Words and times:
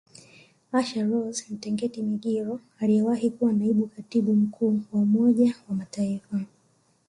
Asha 0.71 1.03
Rose 1.03 1.45
Mtengeti 1.49 2.01
Migiro 2.03 2.59
aliyewahi 2.79 3.29
kuwa 3.29 3.53
Naibu 3.53 3.87
Katibu 3.87 4.33
Mkuu 4.33 4.79
wa 4.91 4.99
Umoja 5.01 5.55
wa 5.69 5.75
Mataifa 5.75 6.39